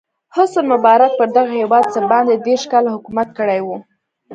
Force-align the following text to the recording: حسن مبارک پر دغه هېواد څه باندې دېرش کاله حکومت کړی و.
حسن 0.35 0.65
مبارک 0.73 1.11
پر 1.19 1.27
دغه 1.37 1.53
هېواد 1.61 1.85
څه 1.93 1.99
باندې 2.11 2.33
دېرش 2.47 2.63
کاله 2.71 2.89
حکومت 2.95 3.27
کړی 3.37 3.59
و. 3.63 3.67